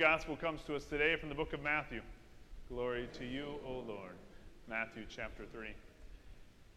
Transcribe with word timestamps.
Gospel 0.00 0.34
comes 0.34 0.62
to 0.62 0.74
us 0.74 0.86
today 0.86 1.14
from 1.16 1.28
the 1.28 1.34
book 1.34 1.52
of 1.52 1.62
Matthew. 1.62 2.00
Glory 2.70 3.06
to 3.18 3.26
you, 3.26 3.56
O 3.66 3.84
Lord. 3.86 4.14
Matthew 4.66 5.04
chapter 5.06 5.44
3. 5.52 5.74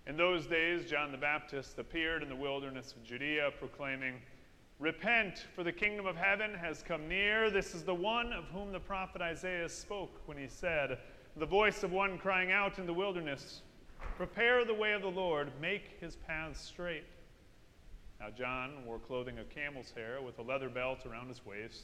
In 0.07 0.17
those 0.17 0.45
days, 0.45 0.83
John 0.91 1.13
the 1.13 1.17
Baptist 1.17 1.79
appeared 1.79 2.21
in 2.21 2.27
the 2.27 2.35
wilderness 2.35 2.91
of 2.91 3.01
Judea, 3.05 3.51
proclaiming, 3.59 4.15
Repent, 4.77 5.45
for 5.55 5.63
the 5.63 5.71
kingdom 5.71 6.05
of 6.05 6.17
heaven 6.17 6.53
has 6.53 6.83
come 6.83 7.07
near. 7.07 7.49
This 7.49 7.73
is 7.73 7.83
the 7.83 7.95
one 7.95 8.33
of 8.33 8.43
whom 8.49 8.73
the 8.73 8.79
prophet 8.81 9.21
Isaiah 9.21 9.69
spoke 9.69 10.19
when 10.25 10.37
he 10.37 10.49
said, 10.49 10.97
The 11.37 11.45
voice 11.45 11.81
of 11.83 11.93
one 11.93 12.17
crying 12.17 12.51
out 12.51 12.77
in 12.77 12.85
the 12.85 12.93
wilderness, 12.93 13.61
Prepare 14.17 14.65
the 14.65 14.73
way 14.73 14.91
of 14.91 15.01
the 15.01 15.07
Lord, 15.07 15.49
make 15.61 15.97
his 16.01 16.17
paths 16.17 16.59
straight. 16.59 17.05
Now, 18.19 18.31
John 18.37 18.85
wore 18.85 18.99
clothing 18.99 19.39
of 19.39 19.49
camel's 19.49 19.93
hair 19.95 20.21
with 20.21 20.39
a 20.39 20.43
leather 20.43 20.67
belt 20.67 21.05
around 21.05 21.29
his 21.29 21.45
waist, 21.45 21.83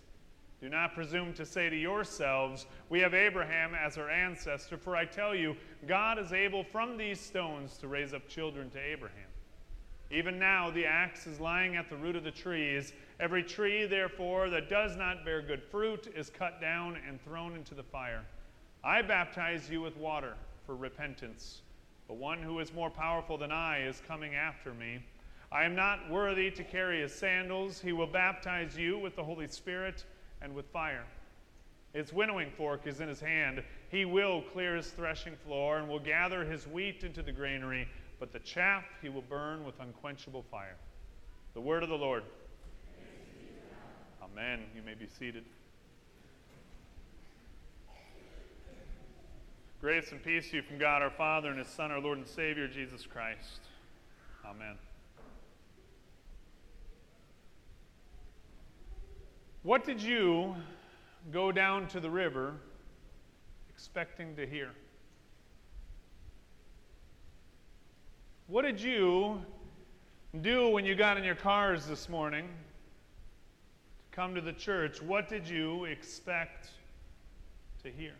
Do 0.61 0.69
not 0.69 0.93
presume 0.93 1.33
to 1.33 1.45
say 1.45 1.71
to 1.71 1.75
yourselves, 1.75 2.67
We 2.89 2.99
have 2.99 3.15
Abraham 3.15 3.73
as 3.73 3.97
our 3.97 4.11
ancestor, 4.11 4.77
for 4.77 4.95
I 4.95 5.05
tell 5.05 5.33
you, 5.33 5.55
God 5.87 6.19
is 6.19 6.33
able 6.33 6.63
from 6.63 6.97
these 6.97 7.19
stones 7.19 7.77
to 7.77 7.87
raise 7.87 8.13
up 8.13 8.27
children 8.27 8.69
to 8.69 8.79
Abraham. 8.79 9.27
Even 10.11 10.37
now 10.37 10.69
the 10.69 10.85
axe 10.85 11.25
is 11.25 11.39
lying 11.39 11.77
at 11.77 11.89
the 11.89 11.95
root 11.95 12.15
of 12.15 12.23
the 12.23 12.31
trees. 12.31 12.93
Every 13.19 13.41
tree, 13.41 13.87
therefore, 13.87 14.51
that 14.51 14.69
does 14.69 14.95
not 14.95 15.25
bear 15.25 15.41
good 15.41 15.63
fruit 15.63 16.13
is 16.15 16.29
cut 16.29 16.61
down 16.61 16.97
and 17.07 17.19
thrown 17.23 17.55
into 17.55 17.73
the 17.73 17.81
fire. 17.81 18.23
I 18.83 19.01
baptize 19.01 19.67
you 19.67 19.81
with 19.81 19.97
water 19.97 20.35
for 20.67 20.75
repentance, 20.75 21.61
but 22.07 22.17
one 22.17 22.39
who 22.39 22.59
is 22.59 22.71
more 22.71 22.89
powerful 22.91 23.37
than 23.37 23.51
I 23.51 23.83
is 23.83 24.01
coming 24.07 24.35
after 24.35 24.75
me. 24.75 24.99
I 25.51 25.63
am 25.63 25.75
not 25.75 26.09
worthy 26.09 26.51
to 26.51 26.63
carry 26.63 27.01
his 27.01 27.13
sandals. 27.15 27.81
He 27.81 27.93
will 27.93 28.07
baptize 28.07 28.77
you 28.77 28.99
with 28.99 29.15
the 29.15 29.23
Holy 29.23 29.47
Spirit 29.47 30.05
and 30.41 30.53
with 30.53 30.65
fire. 30.71 31.05
His 31.93 32.13
winnowing 32.13 32.51
fork 32.57 32.87
is 32.87 33.01
in 33.01 33.09
his 33.09 33.19
hand. 33.19 33.63
He 33.89 34.05
will 34.05 34.41
clear 34.53 34.75
his 34.75 34.87
threshing 34.87 35.35
floor 35.45 35.77
and 35.77 35.89
will 35.89 35.99
gather 35.99 36.45
his 36.45 36.65
wheat 36.67 37.03
into 37.03 37.21
the 37.21 37.31
granary, 37.31 37.87
but 38.19 38.31
the 38.31 38.39
chaff 38.39 38.85
he 39.01 39.09
will 39.09 39.23
burn 39.23 39.65
with 39.65 39.79
unquenchable 39.79 40.45
fire. 40.49 40.77
The 41.53 41.61
word 41.61 41.83
of 41.83 41.89
the 41.89 41.97
Lord. 41.97 42.23
Amen. 44.23 44.61
You 44.73 44.81
may 44.81 44.93
be 44.93 45.07
seated. 45.07 45.43
Grace 49.81 50.11
and 50.11 50.23
peace 50.23 50.51
to 50.51 50.57
you 50.57 50.61
from 50.61 50.77
God 50.77 51.01
our 51.01 51.09
Father 51.09 51.49
and 51.49 51.57
His 51.57 51.67
Son, 51.67 51.91
our 51.91 51.99
Lord 51.99 52.19
and 52.19 52.27
Savior, 52.27 52.67
Jesus 52.67 53.05
Christ. 53.05 53.61
Amen. 54.45 54.77
What 59.63 59.83
did 59.83 60.01
you 60.01 60.55
go 61.31 61.51
down 61.51 61.87
to 61.89 61.99
the 61.99 62.09
river 62.09 62.55
expecting 63.69 64.35
to 64.35 64.47
hear? 64.47 64.71
What 68.47 68.63
did 68.63 68.81
you 68.81 69.39
do 70.41 70.69
when 70.69 70.83
you 70.83 70.95
got 70.95 71.17
in 71.17 71.23
your 71.23 71.35
cars 71.35 71.85
this 71.85 72.09
morning 72.09 72.47
to 72.47 74.15
come 74.15 74.33
to 74.33 74.41
the 74.41 74.53
church? 74.53 74.99
What 74.99 75.29
did 75.29 75.47
you 75.47 75.85
expect 75.85 76.71
to 77.83 77.91
hear? 77.91 78.13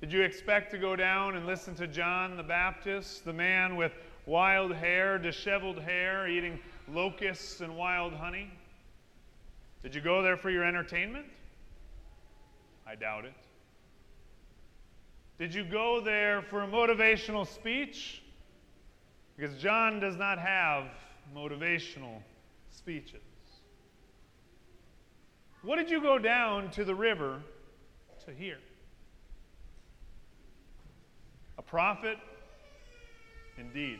Did 0.00 0.12
you 0.12 0.22
expect 0.22 0.72
to 0.72 0.78
go 0.78 0.96
down 0.96 1.36
and 1.36 1.46
listen 1.46 1.76
to 1.76 1.86
John 1.86 2.36
the 2.36 2.42
Baptist, 2.42 3.24
the 3.24 3.32
man 3.32 3.76
with 3.76 3.92
wild 4.26 4.74
hair, 4.74 5.18
disheveled 5.18 5.78
hair, 5.78 6.26
eating 6.28 6.58
locusts 6.88 7.60
and 7.60 7.76
wild 7.76 8.12
honey? 8.12 8.50
Did 9.82 9.94
you 9.94 10.00
go 10.00 10.22
there 10.22 10.36
for 10.36 10.50
your 10.50 10.64
entertainment? 10.64 11.26
I 12.86 12.94
doubt 12.94 13.24
it. 13.24 13.34
Did 15.38 15.54
you 15.54 15.64
go 15.64 16.00
there 16.00 16.42
for 16.42 16.62
a 16.62 16.66
motivational 16.66 17.46
speech? 17.46 18.22
Because 19.36 19.56
John 19.56 19.98
does 19.98 20.16
not 20.16 20.38
have 20.38 20.84
motivational 21.34 22.22
speeches. 22.70 23.22
What 25.62 25.76
did 25.76 25.90
you 25.90 26.00
go 26.00 26.18
down 26.18 26.70
to 26.72 26.84
the 26.84 26.94
river 26.94 27.40
to 28.26 28.32
hear? 28.32 28.58
A 31.58 31.62
prophet? 31.62 32.18
Indeed. 33.58 33.98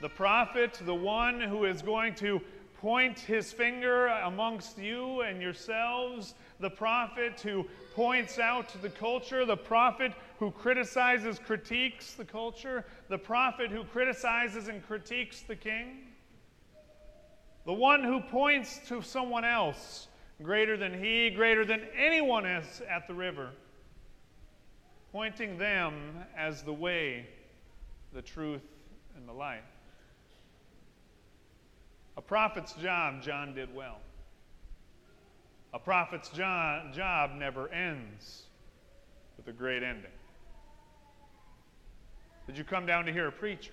The 0.00 0.08
prophet, 0.08 0.80
the 0.84 0.94
one 0.94 1.40
who 1.40 1.64
is 1.64 1.82
going 1.82 2.14
to 2.16 2.40
point 2.80 3.18
his 3.18 3.52
finger 3.52 4.06
amongst 4.06 4.78
you 4.78 5.20
and 5.20 5.42
yourselves, 5.42 6.34
the 6.58 6.70
prophet 6.70 7.38
who 7.40 7.66
points 7.94 8.38
out 8.38 8.74
the 8.80 8.88
culture, 8.88 9.44
the 9.44 9.56
prophet 9.56 10.12
who 10.38 10.50
criticizes, 10.50 11.38
critiques 11.38 12.14
the 12.14 12.24
culture, 12.24 12.86
the 13.08 13.18
prophet 13.18 13.70
who 13.70 13.84
criticizes 13.84 14.68
and 14.68 14.82
critiques 14.86 15.42
the 15.42 15.56
king, 15.56 15.98
the 17.66 17.72
one 17.72 18.02
who 18.02 18.20
points 18.20 18.80
to 18.88 19.02
someone 19.02 19.44
else 19.44 20.08
greater 20.42 20.78
than 20.78 20.98
he, 20.98 21.28
greater 21.28 21.66
than 21.66 21.82
anyone 21.94 22.46
else 22.46 22.80
at 22.88 23.06
the 23.06 23.12
river, 23.12 23.50
pointing 25.12 25.58
them 25.58 26.24
as 26.34 26.62
the 26.62 26.72
way, 26.72 27.26
the 28.14 28.22
truth, 28.22 28.62
and 29.14 29.28
the 29.28 29.32
life. 29.32 29.60
A 32.20 32.22
prophet's 32.22 32.74
job, 32.74 33.22
John 33.22 33.54
did 33.54 33.74
well. 33.74 33.96
A 35.72 35.78
prophet's 35.78 36.28
job, 36.28 36.92
job 36.92 37.30
never 37.34 37.70
ends 37.72 38.42
with 39.38 39.48
a 39.48 39.52
great 39.52 39.82
ending. 39.82 40.10
Did 42.46 42.58
you 42.58 42.64
come 42.64 42.84
down 42.84 43.06
to 43.06 43.12
hear 43.12 43.28
a 43.28 43.32
preacher? 43.32 43.72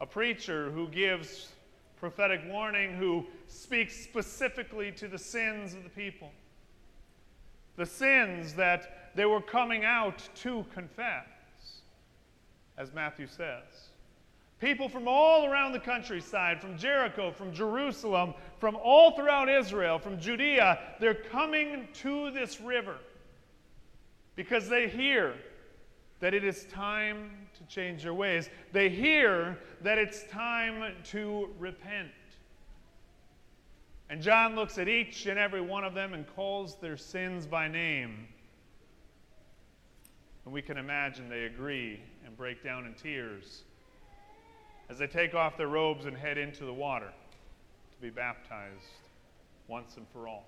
A 0.00 0.06
preacher 0.06 0.70
who 0.70 0.88
gives 0.88 1.48
prophetic 2.00 2.40
warning, 2.46 2.96
who 2.96 3.26
speaks 3.46 3.94
specifically 3.94 4.90
to 4.92 5.06
the 5.06 5.18
sins 5.18 5.74
of 5.74 5.84
the 5.84 5.90
people. 5.90 6.30
The 7.76 7.84
sins 7.84 8.54
that 8.54 9.10
they 9.14 9.26
were 9.26 9.42
coming 9.42 9.84
out 9.84 10.26
to 10.36 10.64
confess, 10.72 11.26
as 12.78 12.94
Matthew 12.94 13.26
says. 13.26 13.90
People 14.60 14.88
from 14.88 15.06
all 15.06 15.46
around 15.46 15.72
the 15.72 15.78
countryside, 15.78 16.60
from 16.60 16.76
Jericho, 16.76 17.30
from 17.30 17.52
Jerusalem, 17.52 18.34
from 18.58 18.76
all 18.82 19.12
throughout 19.12 19.48
Israel, 19.48 20.00
from 20.00 20.18
Judea, 20.18 20.78
they're 20.98 21.14
coming 21.14 21.86
to 21.94 22.32
this 22.32 22.60
river 22.60 22.96
because 24.34 24.68
they 24.68 24.88
hear 24.88 25.34
that 26.18 26.34
it 26.34 26.42
is 26.42 26.64
time 26.64 27.30
to 27.56 27.64
change 27.72 28.02
their 28.02 28.14
ways. 28.14 28.50
They 28.72 28.88
hear 28.88 29.56
that 29.82 29.96
it's 29.96 30.24
time 30.24 30.92
to 31.04 31.50
repent. 31.60 32.10
And 34.10 34.20
John 34.20 34.56
looks 34.56 34.76
at 34.78 34.88
each 34.88 35.26
and 35.26 35.38
every 35.38 35.60
one 35.60 35.84
of 35.84 35.94
them 35.94 36.14
and 36.14 36.26
calls 36.34 36.76
their 36.76 36.96
sins 36.96 37.46
by 37.46 37.68
name. 37.68 38.26
And 40.44 40.52
we 40.52 40.62
can 40.62 40.78
imagine 40.78 41.28
they 41.28 41.44
agree 41.44 42.00
and 42.26 42.36
break 42.36 42.64
down 42.64 42.86
in 42.86 42.94
tears 42.94 43.62
as 44.88 44.98
they 44.98 45.06
take 45.06 45.34
off 45.34 45.56
their 45.56 45.68
robes 45.68 46.06
and 46.06 46.16
head 46.16 46.38
into 46.38 46.64
the 46.64 46.72
water 46.72 47.12
to 47.92 48.00
be 48.00 48.10
baptized 48.10 48.84
once 49.66 49.96
and 49.96 50.06
for 50.12 50.26
all. 50.26 50.46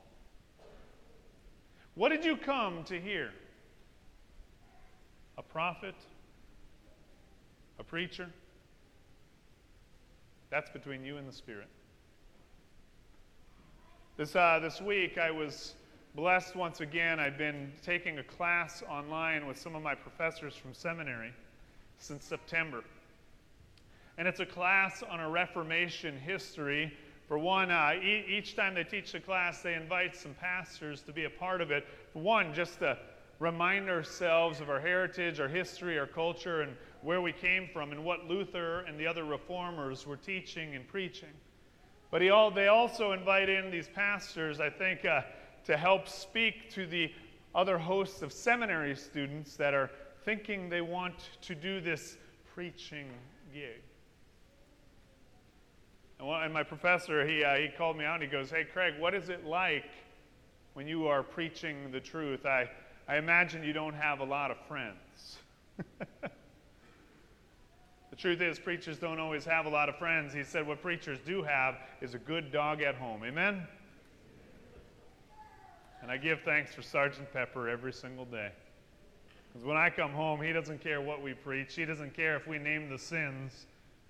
What 1.94 2.10
did 2.10 2.24
you 2.24 2.36
come 2.36 2.84
to 2.84 2.98
hear? 2.98 3.30
A 5.36 5.42
prophet? 5.42 5.94
A 7.78 7.84
preacher? 7.84 8.28
That's 10.48 10.70
between 10.70 11.04
you 11.04 11.16
and 11.16 11.28
the 11.28 11.32
Spirit. 11.32 11.68
This, 14.16 14.34
uh, 14.34 14.58
this 14.60 14.80
week, 14.80 15.18
I 15.18 15.30
was 15.30 15.74
blessed 16.14 16.56
once 16.56 16.80
again. 16.80 17.20
I've 17.20 17.38
been 17.38 17.72
taking 17.82 18.18
a 18.18 18.22
class 18.22 18.82
online 18.88 19.46
with 19.46 19.58
some 19.58 19.74
of 19.74 19.82
my 19.82 19.94
professors 19.94 20.54
from 20.54 20.74
seminary 20.74 21.32
since 21.98 22.24
September 22.24 22.82
and 24.20 24.28
it's 24.28 24.40
a 24.40 24.44
class 24.44 25.02
on 25.02 25.18
a 25.18 25.30
Reformation 25.30 26.14
history. 26.14 26.92
For 27.26 27.38
one, 27.38 27.70
uh, 27.70 27.92
e- 27.94 28.26
each 28.28 28.54
time 28.54 28.74
they 28.74 28.84
teach 28.84 29.12
the 29.12 29.20
class, 29.20 29.62
they 29.62 29.72
invite 29.72 30.14
some 30.14 30.34
pastors 30.34 31.00
to 31.04 31.12
be 31.14 31.24
a 31.24 31.30
part 31.30 31.62
of 31.62 31.70
it 31.70 31.86
For 32.12 32.18
one, 32.18 32.52
just 32.52 32.80
to 32.80 32.98
remind 33.38 33.88
ourselves 33.88 34.60
of 34.60 34.68
our 34.68 34.78
heritage, 34.78 35.40
our 35.40 35.48
history, 35.48 35.98
our 35.98 36.06
culture, 36.06 36.60
and 36.60 36.76
where 37.00 37.22
we 37.22 37.32
came 37.32 37.66
from, 37.72 37.92
and 37.92 38.04
what 38.04 38.26
Luther 38.26 38.80
and 38.80 39.00
the 39.00 39.06
other 39.06 39.24
reformers 39.24 40.06
were 40.06 40.18
teaching 40.18 40.76
and 40.76 40.86
preaching. 40.86 41.32
But 42.10 42.20
all, 42.28 42.50
they 42.50 42.68
also 42.68 43.12
invite 43.12 43.48
in 43.48 43.70
these 43.70 43.88
pastors, 43.88 44.60
I 44.60 44.68
think, 44.68 45.06
uh, 45.06 45.22
to 45.64 45.78
help 45.78 46.06
speak 46.06 46.68
to 46.72 46.86
the 46.86 47.10
other 47.54 47.78
hosts 47.78 48.20
of 48.20 48.34
seminary 48.34 48.96
students 48.96 49.56
that 49.56 49.72
are 49.72 49.90
thinking 50.26 50.68
they 50.68 50.82
want 50.82 51.30
to 51.40 51.54
do 51.54 51.80
this 51.80 52.18
preaching 52.54 53.08
gig. 53.54 53.80
And 56.42 56.52
my 56.54 56.62
professor, 56.62 57.26
he, 57.26 57.44
uh, 57.44 57.56
he 57.56 57.68
called 57.68 57.96
me 57.96 58.04
out 58.04 58.14
and 58.14 58.22
he 58.22 58.28
goes, 58.28 58.50
Hey, 58.50 58.64
Craig, 58.64 58.94
what 58.98 59.14
is 59.14 59.28
it 59.28 59.44
like 59.44 59.84
when 60.74 60.86
you 60.86 61.06
are 61.06 61.22
preaching 61.22 61.90
the 61.90 62.00
truth? 62.00 62.46
I, 62.46 62.70
I 63.06 63.16
imagine 63.16 63.62
you 63.62 63.72
don't 63.72 63.94
have 63.94 64.20
a 64.20 64.24
lot 64.24 64.50
of 64.50 64.56
friends. 64.66 65.38
the 66.22 66.30
truth 68.16 68.40
is, 68.40 68.58
preachers 68.58 68.98
don't 68.98 69.20
always 69.20 69.44
have 69.44 69.66
a 69.66 69.68
lot 69.68 69.88
of 69.88 69.96
friends. 69.96 70.32
He 70.32 70.42
said, 70.42 70.66
What 70.66 70.80
preachers 70.80 71.18
do 71.26 71.42
have 71.42 71.76
is 72.00 72.14
a 72.14 72.18
good 72.18 72.50
dog 72.50 72.80
at 72.80 72.94
home. 72.94 73.22
Amen? 73.24 73.66
And 76.02 76.10
I 76.10 76.16
give 76.16 76.40
thanks 76.42 76.74
for 76.74 76.80
Sergeant 76.80 77.30
Pepper 77.32 77.68
every 77.68 77.92
single 77.92 78.24
day. 78.24 78.52
Because 79.52 79.66
when 79.66 79.76
I 79.76 79.90
come 79.90 80.12
home, 80.12 80.40
he 80.40 80.52
doesn't 80.52 80.80
care 80.80 81.00
what 81.00 81.20
we 81.20 81.34
preach, 81.34 81.74
he 81.74 81.84
doesn't 81.84 82.14
care 82.14 82.36
if 82.36 82.46
we 82.46 82.58
name 82.58 82.88
the 82.88 82.98
sins, 82.98 83.66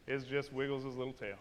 he 0.07 0.17
just 0.19 0.53
wiggles 0.53 0.85
his 0.85 0.97
little 0.97 1.15
tail. 1.15 1.37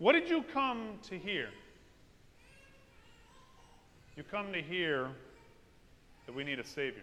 What 0.00 0.12
did 0.12 0.30
you 0.30 0.42
come 0.54 0.98
to 1.10 1.18
hear? 1.18 1.50
You 4.16 4.22
come 4.22 4.50
to 4.50 4.62
hear 4.62 5.08
that 6.24 6.34
we 6.34 6.42
need 6.42 6.58
a 6.58 6.64
Savior. 6.64 7.02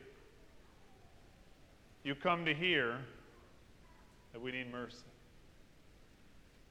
You 2.04 2.16
come 2.16 2.44
to 2.46 2.56
hear 2.56 2.98
that 4.34 4.42
we 4.42 4.52
need 4.52 4.72
mercy. 4.72 4.98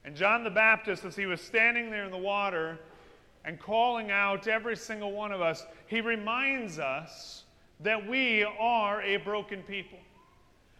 And 0.03 0.17
John 0.17 0.43
the 0.43 0.49
Baptist, 0.49 1.05
as 1.05 1.15
he 1.15 1.25
was 1.25 1.39
standing 1.39 1.89
there 1.89 2.03
in 2.03 2.11
the 2.11 2.17
water 2.17 2.77
and 3.45 3.57
calling 3.57 4.11
out 4.11 4.49
every 4.49 4.75
single 4.75 5.13
one 5.13 5.31
of 5.31 5.39
us, 5.39 5.65
he 5.87 6.01
reminds 6.01 6.77
us 6.77 7.45
that 7.79 8.05
we 8.05 8.43
are 8.59 9.01
a 9.01 9.15
broken 9.15 9.63
people. 9.63 9.99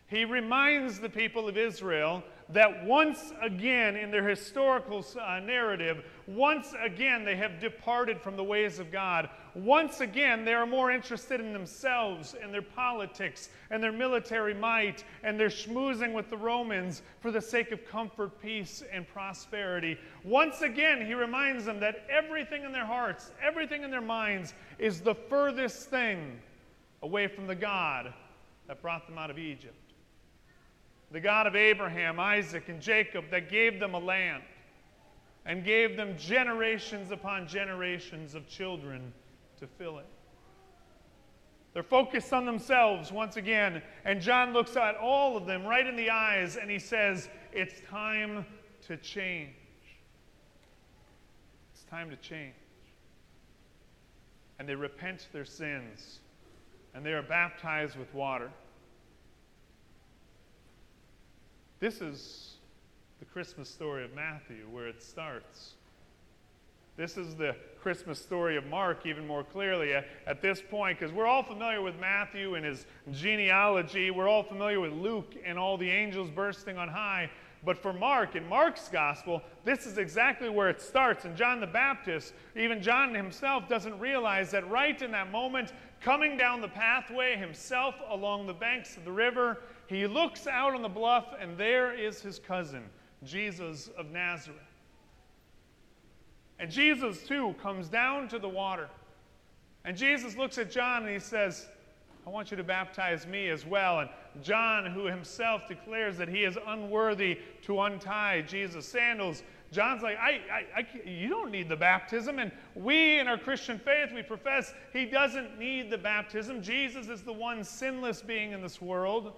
He 0.07 0.25
reminds 0.25 0.99
the 0.99 1.09
people 1.09 1.47
of 1.47 1.55
Israel 1.55 2.21
that 2.49 2.85
once 2.85 3.33
again 3.41 3.95
in 3.97 4.09
their 4.09 4.27
historical 4.27 5.05
uh, 5.19 5.39
narrative, 5.39 6.03
once 6.27 6.73
again 6.81 7.25
they 7.25 7.35
have 7.35 7.59
departed 7.59 8.21
from 8.21 8.37
the 8.37 8.43
ways 8.43 8.79
of 8.79 8.91
God. 8.91 9.29
Once 9.53 9.99
again 10.01 10.45
they 10.45 10.53
are 10.53 10.65
more 10.65 10.91
interested 10.91 11.41
in 11.41 11.51
themselves 11.51 12.35
and 12.41 12.53
their 12.53 12.61
politics 12.61 13.49
and 13.69 13.83
their 13.83 13.91
military 13.91 14.53
might 14.53 15.03
and 15.23 15.39
their 15.39 15.49
schmoozing 15.49 16.13
with 16.13 16.29
the 16.29 16.37
Romans 16.37 17.01
for 17.19 17.31
the 17.31 17.41
sake 17.41 17.71
of 17.71 17.85
comfort, 17.85 18.41
peace, 18.41 18.81
and 18.93 19.07
prosperity. 19.07 19.97
Once 20.23 20.61
again, 20.61 21.05
he 21.05 21.13
reminds 21.13 21.65
them 21.65 21.79
that 21.79 22.05
everything 22.09 22.63
in 22.63 22.71
their 22.71 22.85
hearts, 22.85 23.31
everything 23.45 23.83
in 23.83 23.91
their 23.91 24.01
minds 24.01 24.53
is 24.79 25.01
the 25.01 25.15
furthest 25.15 25.89
thing 25.89 26.39
away 27.01 27.27
from 27.27 27.45
the 27.45 27.55
God 27.55 28.13
that 28.67 28.81
brought 28.81 29.05
them 29.07 29.17
out 29.17 29.29
of 29.29 29.37
Egypt 29.37 29.86
the 31.11 31.19
God 31.19 31.47
of 31.47 31.55
Abraham, 31.55 32.19
Isaac, 32.19 32.67
and 32.69 32.81
Jacob, 32.81 33.25
that 33.31 33.49
gave 33.49 33.79
them 33.79 33.93
a 33.93 33.99
land 33.99 34.43
and 35.45 35.63
gave 35.63 35.95
them 35.95 36.17
generations 36.17 37.11
upon 37.11 37.47
generations 37.47 38.35
of 38.35 38.47
children 38.49 39.13
to 39.59 39.65
fill 39.65 39.99
it. 39.99 40.05
They're 41.73 41.83
focused 41.83 42.33
on 42.33 42.45
themselves 42.45 43.11
once 43.11 43.37
again, 43.37 43.81
and 44.03 44.19
John 44.19 44.51
looks 44.51 44.75
at 44.75 44.95
all 44.95 45.37
of 45.37 45.45
them 45.45 45.65
right 45.65 45.85
in 45.85 45.95
the 45.95 46.09
eyes 46.09 46.57
and 46.57 46.69
he 46.69 46.79
says, 46.79 47.29
It's 47.53 47.79
time 47.89 48.45
to 48.87 48.97
change. 48.97 49.53
It's 51.73 51.83
time 51.83 52.09
to 52.09 52.15
change. 52.17 52.55
And 54.59 54.67
they 54.67 54.75
repent 54.75 55.27
their 55.31 55.45
sins, 55.45 56.19
and 56.95 57.05
they 57.05 57.13
are 57.13 57.21
baptized 57.21 57.95
with 57.95 58.11
water. 58.13 58.49
This 61.79 62.01
is 62.01 62.55
the 63.19 63.25
Christmas 63.25 63.69
story 63.69 64.03
of 64.03 64.15
Matthew, 64.15 64.67
where 64.71 64.87
it 64.87 65.03
starts. 65.03 65.73
This 66.95 67.17
is 67.17 67.35
the 67.35 67.55
Christmas 67.79 68.19
story 68.19 68.57
of 68.57 68.65
Mark 68.65 69.05
even 69.05 69.27
more 69.27 69.43
clearly 69.43 69.93
at, 69.93 70.07
at 70.25 70.41
this 70.41 70.59
point, 70.59 70.97
because 70.97 71.13
we're 71.13 71.27
all 71.27 71.43
familiar 71.43 71.83
with 71.83 71.99
Matthew 71.99 72.55
and 72.55 72.65
his 72.65 72.87
genealogy. 73.11 74.09
We're 74.09 74.27
all 74.27 74.41
familiar 74.41 74.79
with 74.79 74.91
Luke 74.91 75.35
and 75.45 75.59
all 75.59 75.77
the 75.77 75.87
angels 75.87 76.31
bursting 76.31 76.79
on 76.79 76.87
high. 76.87 77.29
But 77.63 77.77
for 77.77 77.93
Mark, 77.93 78.35
in 78.35 78.47
Mark's 78.49 78.87
gospel, 78.87 79.43
this 79.63 79.85
is 79.85 79.99
exactly 79.99 80.49
where 80.49 80.69
it 80.69 80.81
starts. 80.81 81.25
And 81.25 81.37
John 81.37 81.59
the 81.59 81.67
Baptist, 81.67 82.33
even 82.55 82.81
John 82.81 83.13
himself, 83.13 83.69
doesn't 83.69 83.99
realize 83.99 84.49
that 84.49 84.67
right 84.67 84.99
in 84.99 85.11
that 85.11 85.31
moment, 85.31 85.73
coming 86.01 86.37
down 86.37 86.61
the 86.61 86.67
pathway 86.67 87.35
himself 87.35 87.93
along 88.09 88.47
the 88.47 88.53
banks 88.53 88.97
of 88.97 89.05
the 89.05 89.11
river, 89.11 89.59
he 89.87 90.05
looks 90.05 90.47
out 90.47 90.73
on 90.73 90.81
the 90.81 90.89
bluff, 90.89 91.27
and 91.39 91.57
there 91.57 91.93
is 91.93 92.21
his 92.21 92.39
cousin, 92.39 92.83
Jesus 93.23 93.89
of 93.97 94.11
Nazareth. 94.11 94.59
And 96.59 96.71
Jesus, 96.71 97.23
too, 97.23 97.55
comes 97.61 97.87
down 97.87 98.27
to 98.29 98.39
the 98.39 98.49
water. 98.49 98.89
And 99.85 99.95
Jesus 99.95 100.35
looks 100.35 100.57
at 100.57 100.69
John 100.69 101.03
and 101.03 101.11
he 101.11 101.19
says, 101.19 101.67
I 102.25 102.29
want 102.29 102.51
you 102.51 102.57
to 102.57 102.63
baptize 102.63 103.25
me 103.25 103.47
as 103.47 103.65
well. 103.65 104.01
And 104.01 104.09
John, 104.43 104.85
who 104.85 105.05
himself 105.05 105.61
declares 105.67 106.17
that 106.17 106.27
he 106.27 106.43
is 106.43 106.57
unworthy 106.67 107.39
to 107.61 107.79
untie 107.81 108.41
Jesus' 108.41 108.85
sandals, 108.85 109.43
John's 109.71 110.01
like, 110.01 110.17
I, 110.17 110.41
I, 110.51 110.65
I, 110.77 110.87
you 111.09 111.29
don't 111.29 111.51
need 111.51 111.69
the 111.69 111.75
baptism. 111.75 112.39
And 112.39 112.51
we, 112.75 113.19
in 113.19 113.27
our 113.27 113.37
Christian 113.37 113.79
faith, 113.79 114.09
we 114.13 114.23
profess 114.23 114.73
he 114.91 115.05
doesn't 115.05 115.57
need 115.57 115.89
the 115.89 115.97
baptism. 115.97 116.61
Jesus 116.61 117.07
is 117.07 117.21
the 117.21 117.33
one 117.33 117.63
sinless 117.63 118.21
being 118.21 118.51
in 118.51 118.61
this 118.61 118.81
world. 118.81 119.33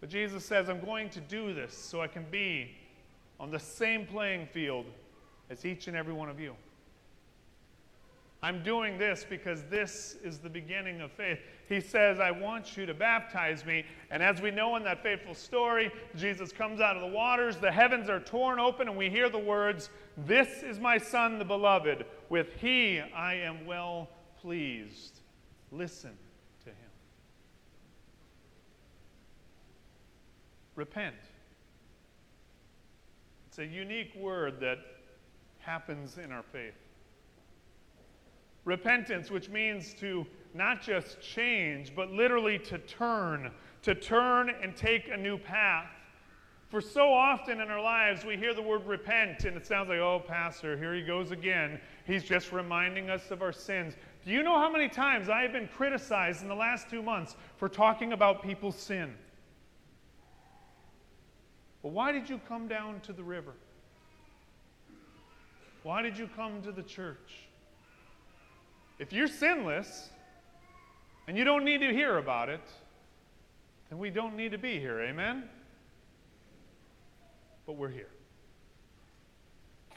But 0.00 0.10
Jesus 0.10 0.44
says, 0.44 0.68
I'm 0.68 0.84
going 0.84 1.10
to 1.10 1.20
do 1.20 1.54
this 1.54 1.76
so 1.76 2.00
I 2.00 2.06
can 2.06 2.26
be 2.30 2.70
on 3.40 3.50
the 3.50 3.58
same 3.58 4.06
playing 4.06 4.46
field 4.46 4.86
as 5.50 5.64
each 5.64 5.88
and 5.88 5.96
every 5.96 6.12
one 6.12 6.28
of 6.28 6.40
you. 6.40 6.54
I'm 8.42 8.62
doing 8.62 8.98
this 8.98 9.26
because 9.28 9.64
this 9.64 10.16
is 10.22 10.38
the 10.38 10.50
beginning 10.50 11.00
of 11.00 11.10
faith. 11.10 11.38
He 11.68 11.80
says, 11.80 12.20
I 12.20 12.30
want 12.30 12.76
you 12.76 12.84
to 12.86 12.94
baptize 12.94 13.64
me. 13.64 13.84
And 14.10 14.22
as 14.22 14.40
we 14.40 14.50
know 14.50 14.76
in 14.76 14.84
that 14.84 15.02
faithful 15.02 15.34
story, 15.34 15.90
Jesus 16.14 16.52
comes 16.52 16.80
out 16.80 16.96
of 16.96 17.02
the 17.02 17.08
waters, 17.08 17.56
the 17.56 17.72
heavens 17.72 18.10
are 18.10 18.20
torn 18.20 18.60
open, 18.60 18.88
and 18.88 18.96
we 18.96 19.08
hear 19.08 19.30
the 19.30 19.38
words, 19.38 19.90
This 20.18 20.62
is 20.62 20.78
my 20.78 20.98
Son, 20.98 21.38
the 21.38 21.44
beloved. 21.44 22.04
With 22.28 22.52
he 22.60 23.00
I 23.00 23.34
am 23.34 23.64
well 23.66 24.10
pleased. 24.40 25.20
Listen 25.72 26.16
repent. 30.76 31.16
It's 33.48 33.58
a 33.58 33.66
unique 33.66 34.14
word 34.14 34.60
that 34.60 34.78
happens 35.58 36.18
in 36.18 36.30
our 36.30 36.42
faith. 36.42 36.74
Repentance, 38.64 39.30
which 39.30 39.48
means 39.48 39.94
to 39.94 40.26
not 40.52 40.82
just 40.82 41.20
change, 41.20 41.94
but 41.94 42.10
literally 42.10 42.58
to 42.58 42.78
turn, 42.78 43.50
to 43.82 43.94
turn 43.94 44.50
and 44.62 44.76
take 44.76 45.08
a 45.08 45.16
new 45.16 45.38
path. 45.38 45.90
For 46.68 46.80
so 46.80 47.12
often 47.12 47.60
in 47.60 47.70
our 47.70 47.80
lives, 47.80 48.24
we 48.24 48.36
hear 48.36 48.52
the 48.52 48.62
word 48.62 48.84
repent, 48.86 49.44
and 49.44 49.56
it 49.56 49.64
sounds 49.64 49.88
like, 49.88 50.00
oh, 50.00 50.20
Pastor, 50.26 50.76
here 50.76 50.94
he 50.94 51.02
goes 51.02 51.30
again. 51.30 51.80
He's 52.06 52.24
just 52.24 52.50
reminding 52.50 53.08
us 53.08 53.30
of 53.30 53.40
our 53.40 53.52
sins. 53.52 53.94
Do 54.24 54.32
you 54.32 54.42
know 54.42 54.58
how 54.58 54.70
many 54.70 54.88
times 54.88 55.28
I 55.28 55.42
have 55.42 55.52
been 55.52 55.68
criticized 55.68 56.42
in 56.42 56.48
the 56.48 56.54
last 56.56 56.90
two 56.90 57.02
months 57.02 57.36
for 57.56 57.68
talking 57.68 58.12
about 58.12 58.42
people's 58.42 58.76
sin? 58.76 59.14
But 61.86 61.92
why 61.92 62.10
did 62.10 62.28
you 62.28 62.40
come 62.48 62.66
down 62.66 62.98
to 63.02 63.12
the 63.12 63.22
river? 63.22 63.52
Why 65.84 66.02
did 66.02 66.18
you 66.18 66.28
come 66.34 66.60
to 66.62 66.72
the 66.72 66.82
church? 66.82 67.46
If 68.98 69.12
you're 69.12 69.28
sinless 69.28 70.10
and 71.28 71.38
you 71.38 71.44
don't 71.44 71.64
need 71.64 71.78
to 71.82 71.92
hear 71.92 72.18
about 72.18 72.48
it, 72.48 72.68
then 73.88 74.00
we 74.00 74.10
don't 74.10 74.34
need 74.34 74.50
to 74.50 74.58
be 74.58 74.80
here. 74.80 75.00
Amen? 75.00 75.44
But 77.66 77.74
we're 77.74 77.88
here. 77.88 78.10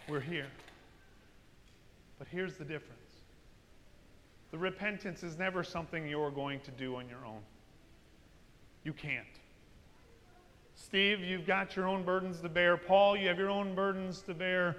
We're 0.08 0.20
here. 0.20 0.52
But 2.20 2.28
here's 2.28 2.54
the 2.56 2.66
difference 2.66 3.16
the 4.52 4.60
repentance 4.60 5.24
is 5.24 5.40
never 5.40 5.64
something 5.64 6.08
you're 6.08 6.30
going 6.30 6.60
to 6.60 6.72
do 6.72 6.98
on 6.98 7.10
your 7.10 7.26
own. 7.26 7.42
You 8.84 8.94
can't. 8.94 9.39
Steve, 10.82 11.20
you've 11.20 11.46
got 11.46 11.76
your 11.76 11.88
own 11.88 12.04
burdens 12.04 12.40
to 12.40 12.48
bear. 12.48 12.78
Paul, 12.78 13.18
you 13.18 13.28
have 13.28 13.38
your 13.38 13.50
own 13.50 13.76
burdens 13.76 14.22
to 14.22 14.34
bear. 14.34 14.78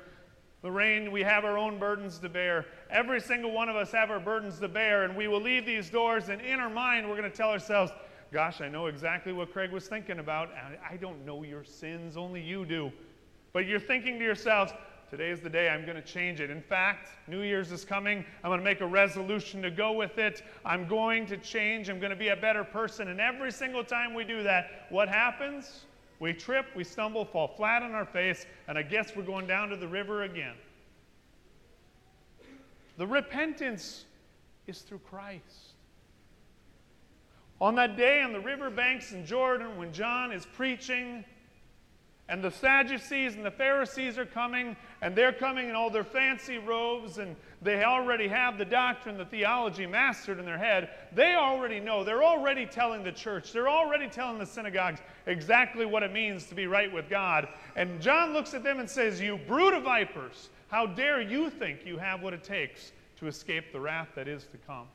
Lorraine, 0.63 1.13
we 1.13 1.23
have 1.23 1.45
our 1.45 1.59
own 1.59 1.79
burdens 1.79 2.19
to 2.21 2.29
bear. 2.29 2.67
Every 2.91 3.21
single 3.21 3.53
one 3.53 3.69
of 3.69 3.77
us 3.77 3.93
have 3.93 4.11
our 4.11 4.19
burdens 4.19 4.59
to 4.61 4.69
bear, 4.69 5.05
and 5.05 5.15
we 5.15 5.29
will 5.29 5.41
leave 5.41 5.67
these 5.67 5.91
doors, 5.91 6.31
and 6.31 6.41
in 6.41 6.59
our 6.59 6.71
mind, 6.71 7.09
we're 7.09 7.17
going 7.17 7.31
to 7.31 7.37
tell 7.37 7.51
ourselves, 7.51 7.93
Gosh, 8.33 8.61
I 8.61 8.69
know 8.69 8.87
exactly 8.87 9.33
what 9.33 9.53
Craig 9.53 9.73
was 9.73 9.89
thinking 9.89 10.21
about. 10.21 10.51
I 10.89 10.97
don't 10.97 11.27
know 11.27 11.43
your 11.43 11.65
sins, 11.65 12.17
only 12.17 12.41
you 12.41 12.65
do. 12.65 12.93
But 13.53 13.67
you're 13.67 13.81
thinking 13.81 14.19
to 14.21 14.25
yourselves, 14.25 14.73
Today 15.11 15.31
is 15.31 15.41
the 15.41 15.51
day 15.51 15.69
I'm 15.69 15.85
going 15.85 15.97
to 15.97 16.03
change 16.03 16.41
it. 16.41 16.51
In 16.51 16.63
fact, 16.63 17.09
New 17.27 17.41
Year's 17.41 17.73
is 17.73 17.85
coming. 17.85 18.25
I'm 18.45 18.51
going 18.51 18.61
to 18.61 18.65
make 18.65 18.81
a 18.81 18.87
resolution 18.87 19.61
to 19.63 19.71
go 19.71 19.91
with 19.91 20.19
it. 20.19 20.45
I'm 20.65 20.87
going 20.87 21.27
to 21.27 21.37
change. 21.37 21.91
I'm 21.91 21.99
going 21.99 22.11
to 22.11 22.17
be 22.17 22.29
a 22.29 22.37
better 22.37 22.63
person. 22.63 23.09
And 23.09 23.21
every 23.21 23.51
single 23.51 23.83
time 23.83 24.15
we 24.15 24.23
do 24.23 24.45
that, 24.45 24.87
what 24.89 25.09
happens? 25.09 25.87
We 26.21 26.35
trip, 26.35 26.67
we 26.77 26.85
stumble, 26.85 27.25
fall 27.25 27.49
flat 27.49 27.83
on 27.83 27.93
our 27.93 28.05
face, 28.05 28.47
and 28.69 28.79
I 28.79 28.83
guess 28.83 29.17
we're 29.17 29.23
going 29.23 29.47
down 29.47 29.71
to 29.71 29.77
the 29.77 29.89
river 29.89 30.23
again. 30.23 30.55
The 32.99 33.07
repentance 33.07 34.05
is 34.67 34.83
through 34.83 35.01
Christ. 35.01 35.73
On 37.61 37.75
that 37.77 37.97
day 37.97 38.23
on 38.23 38.33
the 38.33 38.41
river 38.41 38.71
banks 38.71 39.13
in 39.13 39.25
Jordan, 39.25 39.79
when 39.79 39.93
John 39.93 40.31
is 40.31 40.47
preaching, 40.47 41.25
and 42.29 42.45
the 42.45 42.51
Sadducees 42.51 43.35
and 43.35 43.45
the 43.45 43.51
Pharisees 43.51 44.19
are 44.19 44.27
coming, 44.27 44.77
and 45.03 45.17
they're 45.17 45.33
coming 45.33 45.69
in 45.69 45.75
all 45.75 45.91
their 45.91 46.05
fancy 46.05 46.59
robes, 46.59 47.19
and 47.19 47.35
they 47.63 47.85
already 47.85 48.27
have 48.27 48.57
the 48.57 48.65
doctrine, 48.65 49.19
the 49.19 49.25
theology 49.25 49.87
mastered 49.87 50.39
in 50.39 50.47
their 50.47 50.57
head. 50.57 50.89
They 51.13 51.35
already 51.35 51.79
know. 51.79 52.05
They're 52.05 52.25
already 52.25 52.65
telling 52.65 53.05
the 53.05 53.13
church, 53.13 53.53
they're 53.53 53.69
already 53.69 54.09
telling 54.09 54.39
the 54.39 54.47
synagogues 54.47 55.01
exactly 55.27 55.85
what 55.85 56.03
it 56.03 56.13
means 56.13 56.47
to 56.47 56.55
be 56.55 56.67
right 56.67 56.91
with 56.91 57.11
God. 57.11 57.49
And 57.77 58.01
John 58.01 58.33
looks 58.33 58.55
at 58.55 58.63
them 58.63 58.81
and 58.81 58.89
says, 58.89 59.21
You 59.21 59.39
brood 59.47 59.75
of 59.75 59.83
vipers, 59.83 60.49
how 60.69 60.87
dare 60.87 61.21
you 61.21 61.51
think 61.51 61.85
you 61.85 61.99
have 61.99 62.23
what 62.23 62.33
it 62.33 62.43
takes 62.43 62.93
to 63.19 63.27
escape 63.27 63.73
the 63.73 63.81
wrath 63.81 64.09
that 64.15 64.27
is 64.27 64.45
to 64.53 64.57
come? 64.67 64.87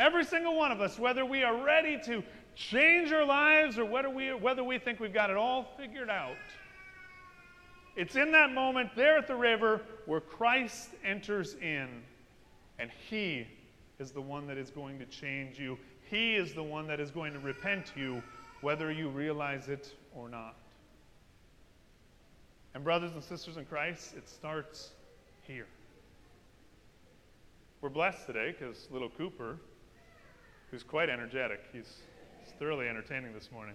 Every 0.00 0.24
single 0.24 0.56
one 0.56 0.72
of 0.72 0.80
us, 0.80 0.98
whether 0.98 1.24
we 1.24 1.44
are 1.44 1.62
ready 1.62 2.00
to 2.06 2.24
change 2.56 3.12
our 3.12 3.24
lives 3.24 3.78
or 3.78 3.84
whether 3.84 4.10
we, 4.10 4.32
whether 4.32 4.64
we 4.64 4.78
think 4.78 4.98
we've 4.98 5.14
got 5.14 5.30
it 5.30 5.36
all 5.36 5.74
figured 5.78 6.10
out. 6.10 6.36
It's 7.96 8.16
in 8.16 8.32
that 8.32 8.52
moment 8.52 8.90
there 8.96 9.18
at 9.18 9.26
the 9.26 9.34
river 9.34 9.80
where 10.06 10.20
Christ 10.20 10.90
enters 11.04 11.54
in, 11.54 11.88
and 12.78 12.90
He 13.08 13.46
is 13.98 14.12
the 14.12 14.20
one 14.20 14.46
that 14.46 14.56
is 14.56 14.70
going 14.70 14.98
to 14.98 15.06
change 15.06 15.58
you. 15.58 15.78
He 16.08 16.34
is 16.34 16.54
the 16.54 16.62
one 16.62 16.86
that 16.86 17.00
is 17.00 17.10
going 17.10 17.32
to 17.32 17.38
repent 17.38 17.92
you, 17.96 18.22
whether 18.62 18.90
you 18.90 19.08
realize 19.08 19.68
it 19.68 19.94
or 20.14 20.28
not. 20.28 20.56
And, 22.74 22.84
brothers 22.84 23.12
and 23.12 23.22
sisters 23.22 23.56
in 23.56 23.64
Christ, 23.64 24.14
it 24.16 24.28
starts 24.28 24.90
here. 25.46 25.66
We're 27.80 27.88
blessed 27.88 28.26
today 28.26 28.54
because 28.56 28.88
little 28.90 29.08
Cooper, 29.08 29.56
who's 30.70 30.82
quite 30.82 31.08
energetic, 31.08 31.60
he's 31.72 32.02
thoroughly 32.58 32.88
entertaining 32.88 33.32
this 33.32 33.50
morning. 33.50 33.74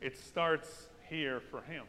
It 0.00 0.18
starts 0.18 0.88
here 1.08 1.40
for 1.50 1.62
him. 1.62 1.84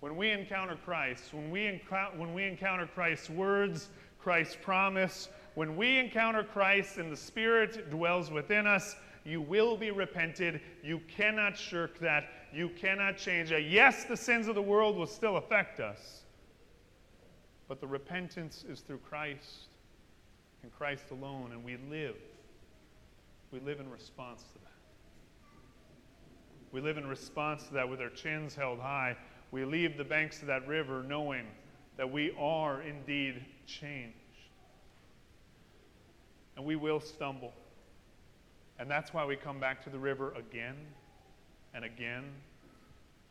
When 0.00 0.16
we 0.16 0.30
encounter 0.30 0.76
Christ, 0.76 1.34
when 1.34 1.50
we, 1.50 1.80
when 2.16 2.34
we 2.34 2.44
encounter 2.44 2.86
Christ's 2.86 3.30
words, 3.30 3.88
Christ's 4.18 4.56
promise, 4.60 5.28
when 5.54 5.76
we 5.76 5.98
encounter 5.98 6.42
Christ 6.42 6.96
and 6.98 7.12
the 7.12 7.16
Spirit 7.16 7.90
dwells 7.90 8.30
within 8.30 8.66
us, 8.66 8.96
you 9.24 9.40
will 9.42 9.76
be 9.76 9.90
repented. 9.90 10.60
You 10.82 11.00
cannot 11.14 11.56
shirk 11.56 11.98
that. 12.00 12.28
You 12.52 12.70
cannot 12.70 13.18
change 13.18 13.50
that. 13.50 13.64
Yes, 13.64 14.04
the 14.04 14.16
sins 14.16 14.48
of 14.48 14.54
the 14.54 14.62
world 14.62 14.96
will 14.96 15.06
still 15.06 15.36
affect 15.36 15.80
us, 15.80 16.22
but 17.68 17.80
the 17.80 17.86
repentance 17.86 18.64
is 18.68 18.80
through 18.80 18.98
Christ 18.98 19.68
and 20.62 20.72
Christ 20.72 21.10
alone, 21.10 21.52
and 21.52 21.62
we 21.62 21.76
live 21.90 22.16
we 23.52 23.58
live 23.60 23.80
in 23.80 23.90
response 23.90 24.42
to 24.42 24.58
that. 24.60 24.70
We 26.70 26.80
live 26.80 26.98
in 26.98 27.06
response 27.06 27.66
to 27.66 27.74
that 27.74 27.88
with 27.88 28.00
our 28.00 28.10
chins 28.10 28.54
held 28.54 28.78
high. 28.78 29.16
We 29.50 29.64
leave 29.64 29.96
the 29.96 30.04
banks 30.04 30.40
of 30.40 30.46
that 30.48 30.66
river 30.66 31.02
knowing 31.02 31.46
that 31.96 32.10
we 32.10 32.32
are 32.38 32.82
indeed 32.82 33.44
changed. 33.66 34.14
And 36.56 36.64
we 36.64 36.76
will 36.76 37.00
stumble. 37.00 37.52
And 38.78 38.90
that's 38.90 39.12
why 39.12 39.24
we 39.24 39.36
come 39.36 39.60
back 39.60 39.82
to 39.84 39.90
the 39.90 39.98
river 39.98 40.32
again 40.34 40.76
and 41.74 41.84
again 41.84 42.24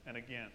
and 0.05 0.17
again. 0.17 0.49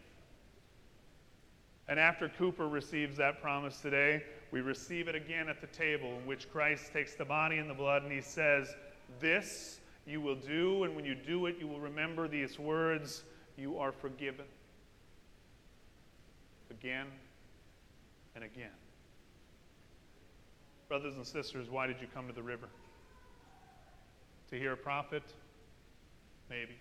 And 1.88 1.98
after 1.98 2.28
Cooper 2.28 2.68
receives 2.68 3.16
that 3.18 3.42
promise 3.42 3.80
today, 3.80 4.22
we 4.50 4.60
receive 4.60 5.08
it 5.08 5.14
again 5.14 5.48
at 5.48 5.60
the 5.60 5.66
table 5.66 6.08
in 6.08 6.26
which 6.26 6.50
Christ 6.50 6.92
takes 6.92 7.14
the 7.14 7.24
body 7.24 7.58
and 7.58 7.68
the 7.68 7.74
blood 7.74 8.02
and 8.02 8.12
he 8.12 8.22
says, 8.22 8.74
this 9.20 9.80
you 10.06 10.20
will 10.20 10.36
do, 10.36 10.84
and 10.84 10.94
when 10.94 11.04
you 11.04 11.14
do 11.14 11.46
it, 11.46 11.56
you 11.58 11.66
will 11.66 11.80
remember 11.80 12.28
these 12.28 12.58
words 12.58 13.22
you 13.56 13.78
are 13.78 13.92
forgiven. 13.92 14.44
Again 16.80 17.06
and 18.34 18.44
again. 18.44 18.70
Brothers 20.88 21.16
and 21.16 21.26
sisters, 21.26 21.70
why 21.70 21.86
did 21.86 22.00
you 22.00 22.06
come 22.12 22.26
to 22.26 22.32
the 22.32 22.42
river? 22.42 22.68
To 24.50 24.58
hear 24.58 24.72
a 24.72 24.76
prophet? 24.76 25.22
Maybe. 26.50 26.76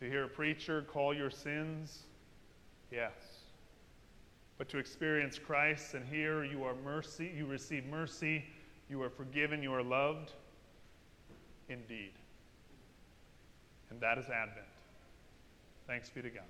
To 0.00 0.08
hear 0.08 0.24
a 0.24 0.28
preacher 0.28 0.82
call 0.82 1.14
your 1.14 1.30
sins? 1.30 2.00
Yes. 2.90 3.12
But 4.58 4.68
to 4.70 4.78
experience 4.78 5.38
Christ 5.38 5.94
and 5.94 6.04
here 6.04 6.44
you 6.44 6.64
are 6.64 6.74
mercy, 6.84 7.32
you 7.36 7.46
receive 7.46 7.86
mercy, 7.86 8.44
you 8.88 9.00
are 9.02 9.10
forgiven, 9.10 9.62
you 9.62 9.72
are 9.72 9.82
loved 9.82 10.32
indeed. 11.68 12.12
And 13.90 14.00
that 14.00 14.18
is 14.18 14.26
Advent. 14.26 14.66
Thanks 15.86 16.10
be 16.10 16.22
to 16.22 16.30
God. 16.30 16.44